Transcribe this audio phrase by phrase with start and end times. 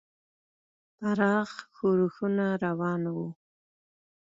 [0.97, 3.27] پراخ ښورښونه روان وو.